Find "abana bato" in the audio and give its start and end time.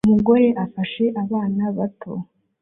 1.23-2.13